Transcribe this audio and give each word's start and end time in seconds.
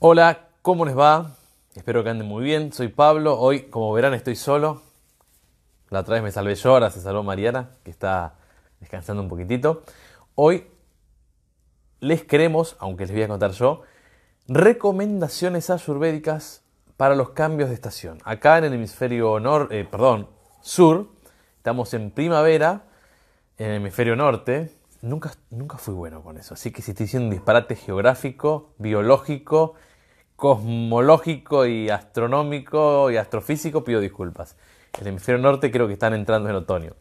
Hola, 0.00 0.50
¿cómo 0.62 0.84
les 0.84 0.96
va? 0.96 1.34
Espero 1.74 2.04
que 2.04 2.10
anden 2.10 2.28
muy 2.28 2.44
bien. 2.44 2.72
Soy 2.72 2.86
Pablo. 2.86 3.36
Hoy, 3.36 3.62
como 3.62 3.92
verán, 3.92 4.14
estoy 4.14 4.36
solo. 4.36 4.82
La 5.90 5.98
otra 5.98 6.14
vez 6.14 6.22
me 6.22 6.30
salvé 6.30 6.54
yo, 6.54 6.70
ahora 6.70 6.88
se 6.92 7.00
salvó 7.00 7.24
Mariana, 7.24 7.70
que 7.82 7.90
está 7.90 8.34
descansando 8.78 9.20
un 9.20 9.28
poquitito. 9.28 9.82
Hoy 10.36 10.68
les 11.98 12.22
queremos, 12.22 12.76
aunque 12.78 13.06
les 13.06 13.12
voy 13.12 13.24
a 13.24 13.28
contar 13.28 13.50
yo, 13.50 13.82
recomendaciones 14.46 15.68
ayurvédicas 15.68 16.62
para 16.96 17.16
los 17.16 17.30
cambios 17.30 17.68
de 17.68 17.74
estación. 17.74 18.18
Acá 18.22 18.58
en 18.58 18.66
el 18.66 18.74
hemisferio 18.74 19.40
norte, 19.40 19.80
eh, 19.80 19.84
perdón, 19.84 20.28
sur, 20.60 21.08
estamos 21.56 21.92
en 21.92 22.12
primavera, 22.12 22.84
en 23.56 23.70
el 23.70 23.76
hemisferio 23.78 24.14
norte. 24.14 24.77
Nunca, 25.00 25.32
nunca 25.50 25.78
fui 25.78 25.94
bueno 25.94 26.22
con 26.22 26.38
eso, 26.38 26.54
así 26.54 26.72
que 26.72 26.82
si 26.82 26.90
estoy 26.90 27.04
diciendo 27.04 27.26
un 27.26 27.30
disparate 27.30 27.76
geográfico, 27.76 28.70
biológico, 28.78 29.74
cosmológico 30.34 31.66
y 31.66 31.88
astronómico 31.88 33.10
y 33.10 33.16
astrofísico, 33.16 33.84
pido 33.84 34.00
disculpas. 34.00 34.56
El 35.00 35.06
hemisferio 35.06 35.40
norte 35.40 35.70
creo 35.70 35.86
que 35.86 35.92
están 35.92 36.14
entrando 36.14 36.48
en 36.48 36.56
otoño. 36.56 36.94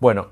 Bueno, 0.00 0.28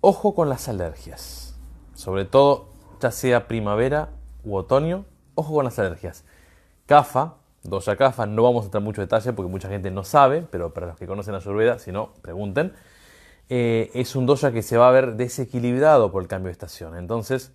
ojo 0.00 0.34
con 0.34 0.48
las 0.48 0.68
alergias, 0.68 1.58
sobre 1.94 2.24
todo 2.24 2.68
ya 3.00 3.10
sea 3.10 3.48
primavera 3.48 4.10
u 4.44 4.54
otoño, 4.54 5.04
ojo 5.34 5.54
con 5.54 5.64
las 5.64 5.78
alergias. 5.80 6.24
CAFA, 6.86 7.34
dosa 7.64 7.96
CAFA, 7.96 8.26
no 8.26 8.44
vamos 8.44 8.62
a 8.62 8.64
entrar 8.66 8.82
mucho 8.82 9.00
detalle 9.00 9.32
porque 9.32 9.50
mucha 9.50 9.68
gente 9.68 9.90
no 9.90 10.04
sabe, 10.04 10.46
pero 10.50 10.72
para 10.72 10.86
los 10.86 10.96
que 10.96 11.06
conocen 11.08 11.34
a 11.34 11.38
Ayurveda, 11.38 11.80
si 11.80 11.90
no, 11.90 12.12
pregunten. 12.22 12.74
Eh, 13.54 13.90
es 13.92 14.16
un 14.16 14.24
dosa 14.24 14.50
que 14.50 14.62
se 14.62 14.78
va 14.78 14.88
a 14.88 14.92
ver 14.92 15.14
desequilibrado 15.16 16.10
por 16.10 16.22
el 16.22 16.26
cambio 16.26 16.46
de 16.46 16.52
estación. 16.52 16.96
Entonces, 16.96 17.52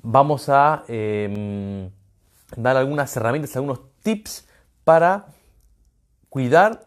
vamos 0.00 0.48
a 0.48 0.82
em, 0.88 1.90
dar 2.56 2.78
algunas 2.78 3.14
herramientas, 3.14 3.54
algunos 3.54 3.80
tips 4.02 4.48
para 4.82 5.26
cuidar 6.30 6.86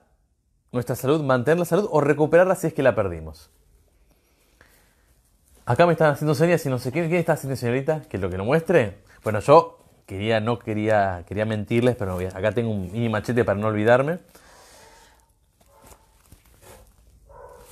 nuestra 0.71 0.95
salud, 0.95 1.21
mantener 1.21 1.59
la 1.59 1.65
salud 1.65 1.87
o 1.91 2.01
recuperarla 2.01 2.55
si 2.55 2.65
es 2.65 2.73
que 2.73 2.81
la 2.81 2.95
perdimos. 2.95 3.51
Acá 5.67 5.85
me 5.85 5.91
están 5.91 6.11
haciendo 6.11 6.33
señas 6.33 6.65
y 6.65 6.69
no 6.69 6.79
sé 6.79 6.91
quién, 6.91 7.09
quién 7.09 7.19
está 7.19 7.33
haciendo 7.33 7.55
señorita, 7.55 8.01
que 8.09 8.17
lo 8.17 8.31
que 8.31 8.37
lo 8.39 8.45
muestre. 8.45 8.97
Bueno, 9.23 9.41
yo 9.41 9.77
quería, 10.07 10.39
no 10.39 10.57
quería, 10.57 11.23
quería 11.27 11.45
mentirles, 11.45 11.95
pero 11.95 12.17
acá 12.17 12.51
tengo 12.51 12.71
un 12.71 12.91
mini 12.91 13.09
machete 13.09 13.45
para 13.45 13.59
no 13.59 13.67
olvidarme. 13.67 14.17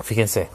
Fíjense, 0.05 0.51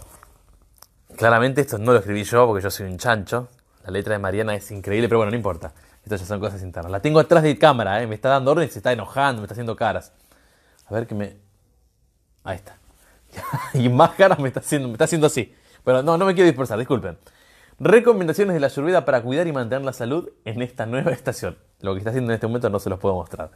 claramente 1.16 1.60
esto 1.60 1.76
no 1.76 1.90
lo 1.90 1.98
escribí 1.98 2.22
yo 2.22 2.46
porque 2.46 2.62
yo 2.62 2.70
soy 2.70 2.86
un 2.86 2.98
chancho. 2.98 3.48
La 3.84 3.90
letra 3.90 4.12
de 4.12 4.20
Mariana 4.20 4.54
es 4.54 4.70
increíble, 4.70 5.08
pero 5.08 5.18
bueno, 5.18 5.32
no 5.32 5.36
importa. 5.36 5.72
Estas 6.04 6.20
ya 6.20 6.26
son 6.26 6.38
cosas 6.38 6.62
internas. 6.62 6.92
La 6.92 7.02
tengo 7.02 7.18
atrás 7.18 7.42
de 7.42 7.58
cámara, 7.58 8.00
¿eh? 8.00 8.06
me 8.06 8.14
está 8.14 8.28
dando 8.28 8.52
órdenes, 8.52 8.72
se 8.72 8.78
está 8.78 8.92
enojando, 8.92 9.42
me 9.42 9.46
está 9.46 9.54
haciendo 9.54 9.74
caras. 9.74 10.12
A 10.86 10.94
ver 10.94 11.08
que 11.08 11.16
me. 11.16 11.36
Ahí 12.44 12.58
está. 12.58 12.78
y 13.74 13.88
más 13.88 14.10
caras 14.10 14.38
me 14.38 14.46
está 14.46 14.60
haciendo, 14.60 14.86
me 14.86 14.94
está 14.94 15.06
haciendo 15.06 15.26
así. 15.26 15.52
Bueno, 15.84 16.04
no, 16.04 16.16
no 16.16 16.26
me 16.26 16.34
quiero 16.34 16.46
dispersar, 16.46 16.78
disculpen. 16.78 17.18
Recomendaciones 17.80 18.54
de 18.54 18.60
la 18.60 18.68
Ayurveda 18.68 19.04
para 19.04 19.20
cuidar 19.20 19.48
y 19.48 19.52
mantener 19.52 19.84
la 19.84 19.92
salud 19.92 20.30
en 20.44 20.62
esta 20.62 20.86
nueva 20.86 21.10
estación. 21.10 21.58
Lo 21.80 21.94
que 21.94 21.98
está 21.98 22.10
haciendo 22.10 22.30
en 22.30 22.36
este 22.36 22.46
momento 22.46 22.70
no 22.70 22.78
se 22.78 22.88
los 22.88 23.00
puedo 23.00 23.16
mostrar. 23.16 23.50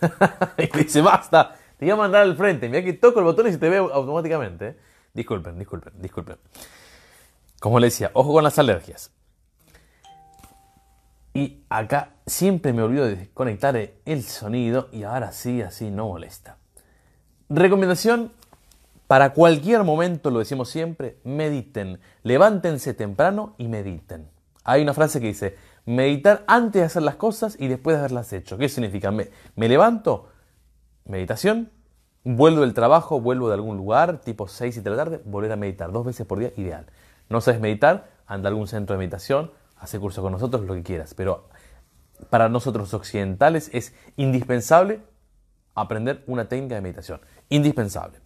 y 0.58 0.76
dice, 0.76 1.00
basta, 1.02 1.54
te 1.78 1.84
voy 1.84 1.92
a 1.92 1.96
mandar 1.96 2.22
al 2.22 2.34
frente. 2.34 2.68
Mira 2.68 2.82
que 2.82 2.94
toco 2.94 3.20
el 3.20 3.26
botón 3.26 3.46
y 3.46 3.52
se 3.52 3.58
te 3.58 3.68
ve 3.68 3.76
automáticamente. 3.76 4.89
Disculpen, 5.14 5.58
disculpen, 5.58 5.92
disculpen. 6.00 6.36
Como 7.60 7.78
le 7.78 7.88
decía, 7.88 8.10
ojo 8.14 8.32
con 8.32 8.44
las 8.44 8.58
alergias. 8.58 9.10
Y 11.34 11.62
acá 11.68 12.14
siempre 12.26 12.72
me 12.72 12.82
olvido 12.82 13.06
de 13.06 13.16
desconectar 13.16 13.76
el 14.04 14.22
sonido 14.24 14.88
y 14.92 15.04
ahora 15.04 15.32
sí, 15.32 15.62
así 15.62 15.90
no 15.90 16.08
molesta. 16.08 16.56
Recomendación 17.48 18.32
para 19.06 19.32
cualquier 19.32 19.82
momento, 19.82 20.30
lo 20.30 20.38
decimos 20.38 20.70
siempre, 20.70 21.18
mediten. 21.24 22.00
Levántense 22.22 22.94
temprano 22.94 23.54
y 23.58 23.68
mediten. 23.68 24.28
Hay 24.64 24.82
una 24.82 24.94
frase 24.94 25.20
que 25.20 25.26
dice, 25.26 25.56
meditar 25.84 26.44
antes 26.46 26.80
de 26.80 26.86
hacer 26.86 27.02
las 27.02 27.16
cosas 27.16 27.56
y 27.58 27.68
después 27.68 27.96
de 27.96 28.00
haberlas 28.00 28.32
hecho. 28.32 28.56
¿Qué 28.56 28.68
significa? 28.68 29.10
Me 29.10 29.68
levanto, 29.68 30.28
meditación, 31.06 31.70
vuelvo 32.24 32.62
del 32.62 32.74
trabajo, 32.74 33.20
vuelvo 33.20 33.48
de 33.48 33.54
algún 33.54 33.76
lugar, 33.76 34.20
tipo 34.20 34.48
6 34.48 34.76
y 34.76 34.80
de 34.80 34.90
la 34.90 34.96
tarde, 34.96 35.20
volver 35.24 35.52
a 35.52 35.56
meditar 35.56 35.92
dos 35.92 36.04
veces 36.04 36.26
por 36.26 36.38
día, 36.38 36.52
ideal. 36.56 36.86
No 37.28 37.40
sabes 37.40 37.60
meditar, 37.60 38.10
anda 38.26 38.48
a 38.48 38.50
algún 38.50 38.66
centro 38.66 38.94
de 38.94 38.98
meditación, 38.98 39.50
hace 39.78 39.98
curso 39.98 40.22
con 40.22 40.32
nosotros, 40.32 40.64
lo 40.64 40.74
que 40.74 40.82
quieras. 40.82 41.14
Pero 41.14 41.48
para 42.28 42.48
nosotros 42.48 42.92
occidentales 42.92 43.70
es 43.72 43.94
indispensable 44.16 45.00
aprender 45.74 46.22
una 46.26 46.48
técnica 46.48 46.74
de 46.74 46.80
meditación. 46.80 47.20
Indispensable. 47.48 48.18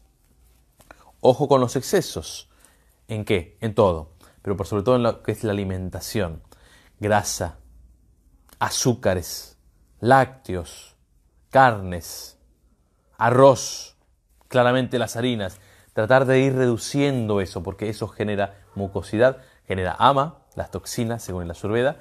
Ojo 1.20 1.48
con 1.48 1.60
los 1.60 1.76
excesos. 1.76 2.50
¿En 3.08 3.24
qué? 3.24 3.56
En 3.60 3.74
todo. 3.74 4.10
Pero 4.42 4.56
por 4.56 4.66
sobre 4.66 4.82
todo 4.82 4.96
en 4.96 5.02
lo 5.02 5.22
que 5.22 5.32
es 5.32 5.44
la 5.44 5.52
alimentación. 5.52 6.42
Grasa, 6.98 7.58
azúcares, 8.58 9.56
lácteos, 10.00 10.96
carnes, 11.50 12.33
arroz, 13.18 13.96
claramente 14.48 14.98
las 14.98 15.16
harinas. 15.16 15.60
Tratar 15.92 16.24
de 16.26 16.40
ir 16.40 16.54
reduciendo 16.54 17.40
eso 17.40 17.62
porque 17.62 17.88
eso 17.88 18.08
genera 18.08 18.58
mucosidad, 18.74 19.38
genera 19.66 19.94
ama, 19.98 20.38
las 20.56 20.70
toxinas 20.70 21.22
según 21.22 21.46
la 21.48 21.54
surveda, 21.54 22.00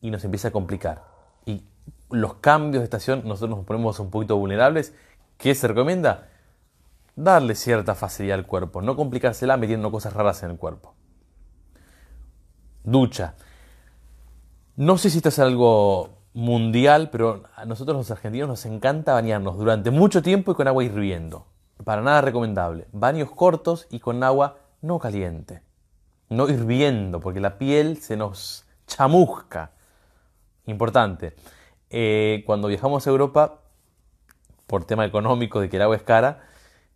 y 0.00 0.10
nos 0.10 0.24
empieza 0.24 0.48
a 0.48 0.50
complicar. 0.50 1.04
Y 1.44 1.64
los 2.10 2.34
cambios 2.34 2.80
de 2.80 2.84
estación, 2.84 3.22
nosotros 3.24 3.56
nos 3.56 3.66
ponemos 3.66 3.98
un 4.00 4.10
poquito 4.10 4.36
vulnerables. 4.36 4.94
¿Qué 5.36 5.54
se 5.54 5.68
recomienda? 5.68 6.28
darle 7.18 7.56
cierta 7.56 7.96
facilidad 7.96 8.38
al 8.38 8.46
cuerpo, 8.46 8.80
no 8.80 8.94
complicársela 8.94 9.56
metiendo 9.56 9.90
cosas 9.90 10.12
raras 10.12 10.42
en 10.44 10.52
el 10.52 10.56
cuerpo. 10.56 10.94
Ducha. 12.84 13.34
No 14.76 14.96
sé 14.96 15.10
si 15.10 15.16
esto 15.16 15.28
es 15.30 15.38
algo 15.40 16.17
mundial, 16.38 17.10
pero 17.10 17.42
a 17.56 17.64
nosotros 17.64 17.96
los 17.96 18.10
argentinos 18.12 18.48
nos 18.48 18.64
encanta 18.64 19.12
bañarnos 19.12 19.58
durante 19.58 19.90
mucho 19.90 20.22
tiempo 20.22 20.52
y 20.52 20.54
con 20.54 20.68
agua 20.68 20.84
hirviendo. 20.84 21.46
Para 21.82 22.00
nada 22.00 22.20
recomendable. 22.20 22.86
Baños 22.92 23.32
cortos 23.32 23.88
y 23.90 23.98
con 23.98 24.22
agua 24.22 24.58
no 24.80 25.00
caliente. 25.00 25.62
No 26.28 26.48
hirviendo, 26.48 27.18
porque 27.18 27.40
la 27.40 27.58
piel 27.58 27.96
se 27.96 28.16
nos 28.16 28.64
chamusca. 28.86 29.72
Importante. 30.66 31.34
Eh, 31.90 32.44
cuando 32.46 32.68
viajamos 32.68 33.04
a 33.04 33.10
Europa, 33.10 33.58
por 34.68 34.84
tema 34.84 35.04
económico 35.04 35.60
de 35.60 35.68
que 35.68 35.74
el 35.74 35.82
agua 35.82 35.96
es 35.96 36.02
cara, 36.04 36.44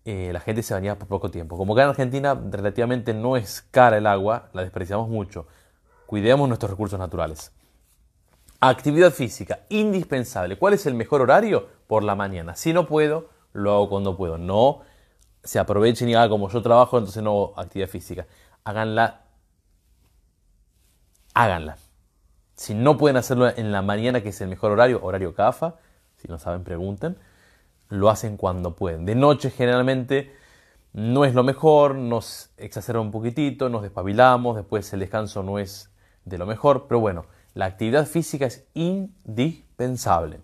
eh, 0.05 0.31
la 0.33 0.39
gente 0.39 0.63
se 0.63 0.73
bañaba 0.73 1.01
por 1.01 1.09
poco 1.09 1.33
tiempo. 1.33 1.57
Como 1.57 1.73
acá 1.73 1.83
en 1.83 1.89
Argentina 1.89 2.41
relativamente 2.49 3.13
no 3.13 3.37
es 3.37 3.67
cara 3.73 3.99
el 3.99 4.07
agua, 4.07 4.51
la 4.53 4.63
desperdiciamos 4.63 5.09
mucho. 5.09 5.49
Cuidemos 6.07 6.47
nuestros 6.47 6.71
recursos 6.71 7.01
naturales. 7.01 7.51
Actividad 8.65 9.11
física, 9.11 9.61
indispensable. 9.69 10.57
¿Cuál 10.57 10.75
es 10.75 10.87
el 10.87 10.95
mejor 10.95 11.21
horario? 11.21 11.69
Por 11.87 12.05
la 12.05 12.15
mañana. 12.15 12.55
Si 12.55 12.73
no 12.73 12.87
puedo, 12.87 13.29
lo 13.53 13.73
hago 13.73 13.89
cuando 13.89 14.17
puedo. 14.17 14.39
No 14.39 14.81
se 15.43 15.59
aprovechen 15.59 16.09
y 16.09 16.15
hagan 16.15 16.31
como 16.31 16.49
yo 16.49 16.63
trabajo, 16.63 16.97
entonces 16.97 17.23
no 17.23 17.31
hago 17.31 17.55
actividad 17.61 17.89
física. 17.89 18.27
Háganla. 18.65 19.23
Háganla. 21.35 21.77
Si 22.55 22.75
no 22.75 22.97
pueden 22.97 23.17
hacerlo 23.17 23.49
en 23.49 23.73
la 23.73 23.83
mañana, 23.83 24.23
que 24.23 24.29
es 24.29 24.41
el 24.41 24.49
mejor 24.49 24.71
horario, 24.71 25.01
horario 25.03 25.35
CAFA, 25.35 25.75
si 26.17 26.29
no 26.29 26.39
saben, 26.39 26.63
pregunten 26.63 27.19
lo 27.93 28.09
hacen 28.09 28.39
cuando 28.39 28.75
pueden. 28.75 29.05
De 29.05 29.15
noche 29.15 29.51
generalmente 29.51 30.35
no 30.95 31.27
es 31.27 31.35
lo 31.35 31.45
mejor, 31.45 31.95
nos 31.95 32.51
exacerba 32.57 33.03
un 33.03 33.11
poquitito, 33.11 33.69
nos 33.69 33.83
despabilamos, 33.83 34.57
después 34.57 34.91
el 34.95 35.01
descanso 35.01 35.43
no 35.43 35.59
es 35.59 35.93
de 36.25 36.39
lo 36.39 36.47
mejor, 36.47 36.87
pero 36.89 37.01
bueno, 37.01 37.27
la 37.55 37.67
actividad 37.67 38.07
física 38.07 38.47
es 38.47 38.65
indispensable. 38.75 40.41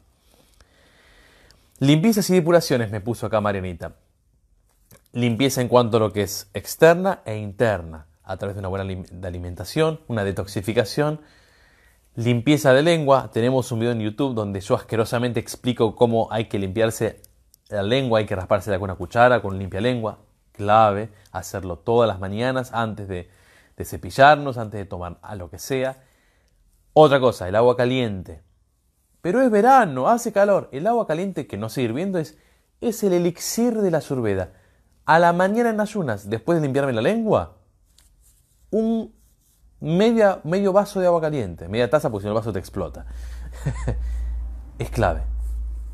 Limpiezas 1.79 2.29
y 2.31 2.35
depuraciones 2.35 2.91
me 2.91 3.01
puso 3.01 3.27
acá 3.27 3.41
Marianita. 3.41 3.95
Limpieza 5.13 5.61
en 5.61 5.69
cuanto 5.69 5.97
a 5.97 6.01
lo 6.01 6.13
que 6.13 6.23
es 6.23 6.51
externa 6.55 7.23
e 7.25 7.37
interna, 7.37 8.07
a 8.25 8.37
través 8.37 8.57
de 8.57 8.61
una 8.61 8.69
buena 8.69 9.05
alimentación, 9.23 10.01
una 10.09 10.25
detoxificación, 10.25 11.21
limpieza 12.17 12.73
de 12.73 12.83
lengua. 12.83 13.31
Tenemos 13.33 13.71
un 13.73 13.81
video 13.81 13.93
en 13.93 14.01
YouTube 14.01 14.35
donde 14.35 14.61
yo 14.61 14.75
asquerosamente 14.75 15.41
explico 15.41 15.95
cómo 15.95 16.29
hay 16.31 16.47
que 16.47 16.59
limpiarse 16.59 17.23
la 17.69 17.83
lengua 17.83 18.21
hay 18.21 18.27
que 18.27 18.35
rasparse 18.35 18.73
con 18.73 18.85
una 18.85 18.95
cuchara, 18.95 19.43
con 19.43 19.59
limpia 19.59 19.81
lengua, 19.81 20.19
clave, 20.53 21.11
hacerlo 21.33 21.77
todas 21.79 22.09
las 22.09 22.19
mañanas 22.19 22.73
antes 22.73 23.09
de, 23.09 23.29
cepillarnos, 23.85 24.59
antes 24.59 24.79
de 24.79 24.87
tomar 24.87 25.19
a 25.23 25.37
lo 25.37 25.51
que 25.51 25.59
sea. 25.59 26.03
Otra 27.01 27.21
cosa, 27.21 27.47
el 27.47 27.55
agua 27.55 27.77
caliente. 27.77 28.43
Pero 29.21 29.41
es 29.41 29.53
verano, 29.53 30.09
hace 30.09 30.33
calor. 30.33 30.69
El 30.73 30.85
agua 30.85 31.07
caliente 31.07 31.47
que 31.47 31.57
no 31.57 31.69
sigue 31.69 31.85
hirviendo 31.85 32.19
es, 32.19 32.37
es 32.81 33.05
el 33.05 33.13
elixir 33.13 33.81
de 33.81 33.93
la 33.93 34.01
surveda. 34.01 34.51
A 35.05 35.21
la 35.21 35.33
mañana 35.33 35.71
en 35.71 35.79
ayunas, 35.79 36.29
después 36.29 36.59
de 36.59 36.67
limpiarme 36.67 36.93
la 36.93 37.01
lengua, 37.01 37.59
un 38.73 39.15
media, 39.79 40.41
medio 40.43 40.73
vaso 40.73 40.99
de 40.99 41.07
agua 41.07 41.21
caliente, 41.21 41.69
media 41.69 41.89
taza 41.89 42.11
porque 42.11 42.23
si 42.23 42.27
no 42.27 42.33
el 42.33 42.39
vaso 42.41 42.53
te 42.53 42.59
explota. 42.59 43.07
es 44.81 44.91
clave. 44.91 45.23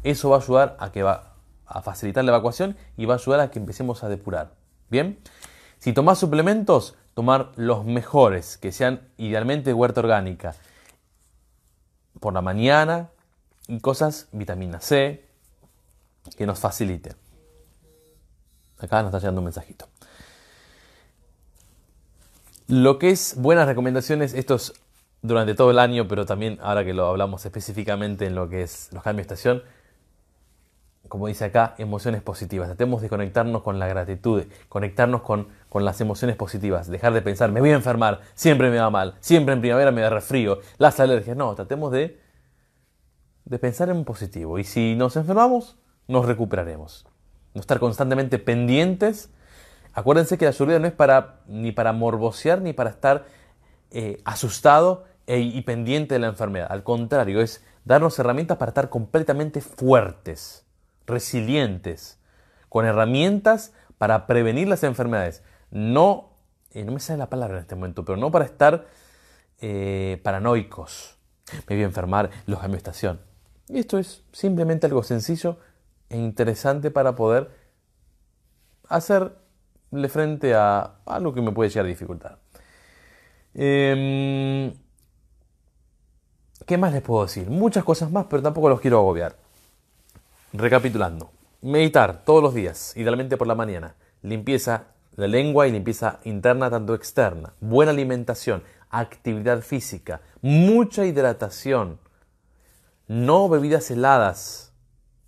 Eso 0.05 0.31
va 0.31 0.37
a 0.37 0.41
ayudar 0.41 0.75
a 0.81 0.91
que 0.91 1.03
va 1.03 1.35
a 1.67 1.83
facilitar 1.83 2.25
la 2.25 2.31
evacuación 2.31 2.79
y 2.97 3.05
va 3.05 3.13
a 3.13 3.19
ayudar 3.19 3.41
a 3.41 3.51
que 3.51 3.59
empecemos 3.59 4.05
a 4.05 4.09
depurar. 4.09 4.55
Bien, 4.89 5.19
si 5.81 5.93
tomás 5.93 6.19
suplementos, 6.19 6.97
tomar 7.13 7.53
los 7.57 7.85
mejores, 7.85 8.57
que 8.57 8.73
sean 8.73 9.07
idealmente 9.19 9.69
de 9.69 9.75
huerta 9.75 10.01
orgánica, 10.01 10.55
por 12.21 12.35
la 12.35 12.43
mañana 12.43 13.11
y 13.69 13.81
cosas, 13.81 14.29
vitamina 14.33 14.81
C, 14.81 15.25
que 16.37 16.47
nos 16.47 16.59
faciliten. 16.59 17.15
Acá 18.79 19.03
nos 19.03 19.09
está 19.09 19.19
llegando 19.19 19.41
un 19.41 19.47
mensajito. 19.47 19.89
Lo 22.67 22.99
que 22.99 23.11
es 23.11 23.35
buenas 23.37 23.67
recomendaciones, 23.67 24.35
esto 24.35 24.55
es 24.55 24.73
durante 25.23 25.55
todo 25.55 25.71
el 25.71 25.79
año, 25.79 26.09
pero 26.09 26.27
también 26.27 26.59
ahora 26.63 26.85
que 26.85 26.95
lo 26.95 27.07
hablamos 27.07 27.45
específicamente 27.45 28.27
en 28.27 28.35
lo 28.35 28.49
que 28.49 28.63
es 28.63 28.89
los 28.93 29.03
cambios 29.03 29.29
de 29.29 29.35
estación, 29.35 29.63
como 31.09 31.29
dice 31.29 31.45
acá, 31.45 31.75
emociones 31.79 32.23
positivas. 32.23 32.69
Tratemos 32.69 33.03
de 33.03 33.09
conectarnos 33.09 33.63
con 33.63 33.79
la 33.79 33.87
gratitud, 33.87 34.45
conectarnos 34.69 35.23
con, 35.23 35.49
con, 35.69 35.85
las 35.85 36.01
emociones 36.01 36.37
positivas, 36.37 36.89
dejar 36.89 37.13
de 37.13 37.23
pensar, 37.23 37.53
me 37.53 37.61
voy 37.61 37.71
a 37.71 37.75
enfermar, 37.75 38.21
siempre 38.35 38.71
me 38.71 38.79
va 38.79 38.91
mal, 38.91 39.15
siempre 39.21 39.55
en 39.55 39.61
primavera 39.61 39.91
me 39.91 40.01
da 40.01 40.11
resfrío, 40.11 40.61
las 40.79 40.99
alergias. 41.01 41.37
No, 41.37 41.55
tratemos 41.55 41.93
de, 41.93 42.21
de 43.45 43.59
pensar 43.59 43.91
en 43.91 44.05
positivo. 44.05 44.59
Y 44.59 44.65
si 44.65 44.95
nos 44.97 45.17
enfermamos, 45.17 45.77
nos 46.09 46.27
recuperaremos. 46.27 47.07
No 47.55 47.61
estar 47.61 47.79
constantemente 47.79 48.39
pendientes. 48.39 49.31
Acuérdense 49.93 50.39
que 50.39 50.45
la 50.45 50.51
ayurveda 50.51 50.79
no 50.81 50.87
es 50.87 50.93
para, 50.93 51.41
ni 51.47 51.73
para 51.73 51.93
morbosear 51.93 52.61
ni 52.61 52.73
para 52.73 52.91
estar 52.91 53.25
eh, 53.91 54.21
asustado 54.25 55.05
e, 55.27 55.39
y 55.39 55.61
pendiente 55.63 56.15
de 56.15 56.19
la 56.19 56.27
enfermedad. 56.27 56.67
Al 56.71 56.83
contrario, 56.83 57.41
es 57.41 57.65
darnos 57.85 58.19
herramientas 58.19 58.59
para 58.59 58.71
estar 58.71 58.89
completamente 58.89 59.61
fuertes, 59.61 60.64
resilientes, 61.07 62.19
con 62.69 62.87
herramientas 62.87 63.73
para 63.99 64.27
prevenir 64.27 64.69
las 64.69 64.83
enfermedades. 64.83 65.43
No, 65.71 66.31
eh, 66.73 66.85
no 66.85 66.93
me 66.93 67.01
sale 67.01 67.19
la 67.19 67.31
palabra 67.31 67.57
en 67.57 67.63
este 67.63 67.75
momento, 67.75 68.05
pero 68.05 68.17
no 68.17 68.31
para 68.31 68.45
estar 68.45 68.87
eh, 69.61 70.21
paranoicos. 70.23 71.17
Me 71.69 71.77
voy 71.77 71.83
a 71.83 71.87
enfermar, 71.87 72.31
los 72.47 72.59
cambios 72.59 72.83
de 72.83 72.91
estación. 72.91 73.21
Y 73.69 73.79
esto 73.79 73.99
es 73.99 74.23
simplemente 74.33 74.87
algo 74.87 75.03
sencillo 75.03 75.59
e 76.09 76.19
interesante 76.19 76.91
para 76.91 77.15
poder 77.15 77.51
hacerle 78.89 80.09
frente 80.09 80.55
a 80.55 80.97
algo 81.07 81.33
que 81.33 81.41
me 81.41 81.53
puede 81.53 81.71
llegar 81.71 81.87
a 81.87 81.89
dificultar. 81.89 82.39
Em, 83.55 84.73
¿Qué 86.67 86.79
más 86.79 86.93
les 86.93 87.03
puedo 87.03 87.25
decir? 87.25 87.49
Muchas 87.51 87.85
cosas 87.85 88.11
más, 88.11 88.27
pero 88.29 88.43
tampoco 88.43 88.69
los 88.69 88.81
quiero 88.81 88.99
agobiar. 88.99 89.37
Recapitulando. 90.57 91.33
Meditar 91.63 92.23
todos 92.25 92.41
los 92.41 92.55
días, 92.55 92.97
idealmente 92.97 93.37
por 93.37 93.49
la 93.49 93.57
mañana. 93.57 93.97
Limpieza 94.23 94.85
de 95.17 95.27
lengua 95.27 95.67
y 95.67 95.73
limpieza 95.73 96.21
interna 96.23 96.71
tanto 96.71 96.95
externa. 96.95 97.55
Buena 97.59 97.91
alimentación, 97.91 98.63
actividad 98.89 99.63
física, 99.63 100.21
mucha 100.43 101.07
hidratación. 101.07 101.99
No 103.09 103.49
bebidas 103.49 103.91
heladas, 103.91 104.73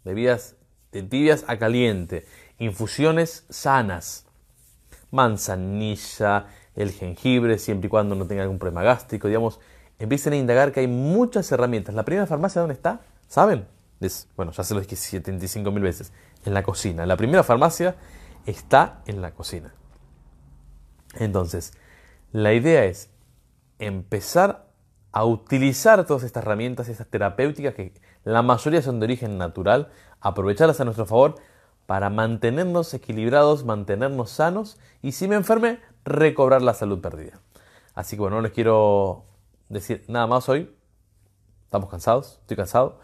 bebidas 0.05 0.55
de 0.93 1.03
tibias 1.03 1.45
a 1.49 1.59
caliente. 1.59 2.25
Infusiones 2.61 3.47
sanas. 3.51 4.27
Manzanilla, 5.11 6.47
el 6.77 6.93
jengibre, 6.93 7.59
siempre 7.59 7.89
y 7.89 7.91
cuando 7.91 8.15
no 8.15 8.29
tenga 8.29 8.45
algún 8.45 8.61
problema 8.61 8.85
gástrico, 8.85 9.27
digamos, 9.27 9.59
empiecen 9.99 10.35
a 10.35 10.37
indagar 10.37 10.71
que 10.71 10.81
hay 10.81 10.87
muchas 10.87 11.51
herramientas. 11.51 11.97
La 11.97 12.05
primera 12.05 12.29
farmacia, 12.29 12.61
¿dónde 12.61 12.75
está? 12.75 13.01
¿Saben? 13.27 13.76
Bueno, 14.37 14.53
ya 14.53 14.63
se 14.63 14.75
lo 14.75 14.81
dije 14.81 14.97
75 14.97 15.71
mil 15.71 15.83
veces, 15.83 16.13
en 16.45 16.55
la 16.55 16.63
cocina. 16.63 17.07
La 17.07 17.17
primera 17.17 17.43
farmacia 17.43 17.97
está 18.47 19.03
en 19.07 19.23
la 19.23 19.33
cocina. 19.33 19.75
Entonces, 21.15 21.73
la 22.33 22.53
idea 22.53 22.85
es 22.85 23.11
empezar 23.79 24.67
a 25.13 25.25
utilizar 25.25 26.05
todas 26.07 26.25
estas 26.25 26.43
herramientas, 26.43 26.89
estas 26.89 27.07
terapéuticas, 27.07 27.75
que 27.75 27.95
la 28.25 28.43
mayoría 28.43 28.83
son 28.83 29.01
de 29.01 29.05
origen 29.05 29.39
natural, 29.39 29.91
aprovecharlas 30.21 30.81
a 30.81 30.85
nuestro 30.85 31.07
favor 31.07 31.37
para 31.87 32.11
mantenernos 32.11 32.93
equilibrados, 32.93 33.65
mantenernos 33.65 34.31
sanos 34.31 34.79
y 35.03 35.13
si 35.13 35.29
me 35.29 35.37
enferme, 35.37 35.81
recobrar 36.05 36.61
la 36.63 36.75
salud 36.75 37.01
perdida. 37.01 37.41
Así 37.95 38.17
que 38.17 38.21
bueno, 38.21 38.37
no 38.37 38.43
les 38.43 38.53
quiero 38.53 39.25
decir 39.69 40.05
nada 40.09 40.27
más 40.27 40.49
hoy. 40.49 40.75
Estamos 41.65 41.89
cansados, 41.89 42.39
estoy 42.43 42.57
cansado. 42.57 43.01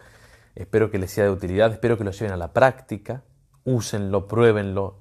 Espero 0.55 0.91
que 0.91 0.99
les 0.99 1.11
sea 1.11 1.25
de 1.25 1.31
utilidad, 1.31 1.71
espero 1.71 1.97
que 1.97 2.03
lo 2.03 2.11
lleven 2.11 2.31
a 2.31 2.37
la 2.37 2.53
práctica, 2.53 3.23
úsenlo, 3.63 4.27
pruébenlo, 4.27 4.97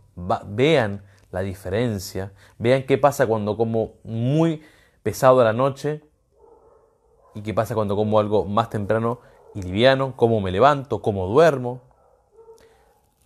vean 0.47 1.05
la 1.31 1.41
diferencia, 1.41 2.33
vean 2.59 2.85
qué 2.85 2.99
pasa 2.99 3.27
cuando 3.27 3.57
como 3.57 3.95
muy 4.05 4.63
pesado 5.03 5.41
a 5.41 5.45
la 5.45 5.53
noche 5.53 6.03
y 7.35 7.43
qué 7.43 7.53
pasa 7.55 7.75
cuando 7.75 7.97
como 7.97 8.19
algo 8.19 8.45
más 8.45 8.71
temprano 8.71 9.21
y 9.55 9.63
liviano, 9.63 10.15
cómo 10.17 10.41
me 10.41 10.51
levanto, 10.51 11.03
cómo 11.03 11.27
duermo, 11.27 11.83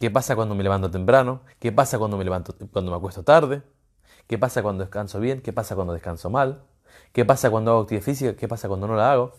qué 0.01 0.11
pasa 0.11 0.35
cuando 0.35 0.55
me 0.55 0.63
levanto 0.63 0.91
temprano, 0.91 1.41
qué 1.59 1.71
pasa 1.73 1.99
cuando 1.99 2.17
me 2.17 2.25
levanto 2.25 2.55
cuando 2.73 2.91
me 2.91 2.97
acuesto 2.97 3.23
tarde. 3.23 3.63
¿Qué 4.27 4.39
pasa 4.39 4.63
cuando 4.63 4.83
descanso 4.83 5.21
bien? 5.21 5.41
¿Qué 5.41 5.53
pasa 5.53 5.77
cuando 5.77 5.93
descanso 5.93 6.31
mal? 6.31 6.63
¿Qué 7.13 7.25
pasa 7.25 7.49
cuando 7.51 7.71
hago 7.71 7.81
actividad 7.83 8.05
física? 8.05 8.37
¿Qué 8.37 8.49
pasa 8.49 8.67
cuando 8.67 8.89
no 8.89 8.97
la 8.97 9.13
hago? 9.13 9.33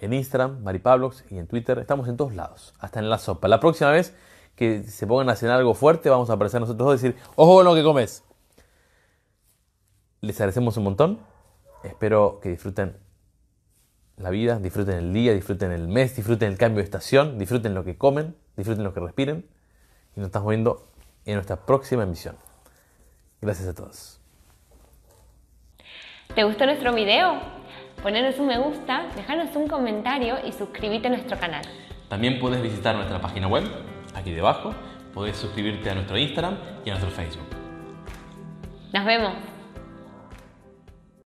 en 0.00 0.12
Instagram, 0.12 0.62
Maripablox 0.62 1.24
y 1.30 1.38
en 1.38 1.46
Twitter. 1.46 1.78
Estamos 1.78 2.08
en 2.08 2.16
todos 2.16 2.34
lados, 2.34 2.74
hasta 2.78 3.00
en 3.00 3.10
la 3.10 3.18
sopa. 3.18 3.48
La 3.48 3.60
próxima 3.60 3.90
vez 3.90 4.14
que 4.56 4.84
se 4.84 5.06
pongan 5.06 5.28
a 5.30 5.36
cenar 5.36 5.58
algo 5.58 5.74
fuerte, 5.74 6.10
vamos 6.10 6.30
a 6.30 6.34
aparecer 6.34 6.60
nosotros 6.60 6.86
dos 6.86 7.00
y 7.00 7.08
decir, 7.08 7.22
ojo 7.36 7.56
con 7.56 7.64
lo 7.64 7.74
que 7.74 7.82
comes. 7.82 8.24
Les 10.20 10.36
agradecemos 10.40 10.76
un 10.76 10.84
montón. 10.84 11.18
Espero 11.82 12.40
que 12.40 12.48
disfruten 12.48 12.96
la 14.16 14.30
vida, 14.30 14.58
disfruten 14.58 14.96
el 14.96 15.12
día, 15.12 15.34
disfruten 15.34 15.72
el 15.72 15.88
mes, 15.88 16.16
disfruten 16.16 16.50
el 16.50 16.58
cambio 16.58 16.78
de 16.78 16.84
estación, 16.84 17.38
disfruten 17.38 17.74
lo 17.74 17.84
que 17.84 17.98
comen, 17.98 18.36
disfruten 18.56 18.84
lo 18.84 18.94
que 18.94 19.00
respiren. 19.00 19.46
Y 20.16 20.20
nos 20.20 20.28
estamos 20.28 20.48
viendo 20.48 20.86
en 21.24 21.34
nuestra 21.34 21.56
próxima 21.66 22.04
emisión. 22.04 22.36
Gracias 23.40 23.68
a 23.68 23.74
todos. 23.74 24.23
¿Te 26.32 26.42
gustó 26.44 26.66
nuestro 26.66 26.92
video? 26.94 27.38
Ponernos 28.02 28.38
un 28.38 28.46
me 28.48 28.58
gusta, 28.58 29.06
dejarnos 29.14 29.54
un 29.56 29.68
comentario 29.68 30.36
y 30.44 30.52
suscríbete 30.52 31.06
a 31.06 31.10
nuestro 31.10 31.38
canal. 31.38 31.62
También 32.08 32.38
puedes 32.38 32.60
visitar 32.60 32.94
nuestra 32.96 33.20
página 33.20 33.46
web, 33.46 33.64
aquí 34.14 34.32
debajo. 34.32 34.74
Puedes 35.14 35.36
suscribirte 35.36 35.90
a 35.90 35.94
nuestro 35.94 36.18
Instagram 36.18 36.56
y 36.84 36.90
a 36.90 36.94
nuestro 36.94 37.10
Facebook. 37.10 37.46
Nos 38.92 39.04
vemos. 39.04 39.53